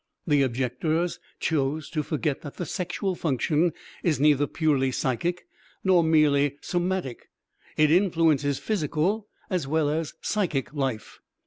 The 0.25 0.41
objectors 0.41 1.19
chose 1.39 1.87
to 1.91 2.01
forget 2.01 2.41
that 2.41 2.55
the 2.57 2.65
sexual 2.65 3.13
function 3.13 3.71
is 4.01 4.19
neither 4.19 4.47
purely 4.47 4.91
psychic 4.91 5.45
nor 5.83 6.03
merely 6.03 6.57
somatic. 6.59 7.29
It 7.77 7.91
influences 7.91 8.57
physical 8.57 9.27
as 9.51 9.67
well 9.67 9.91
as 9.91 10.15
psychic 10.19 10.73
life. 10.73 11.19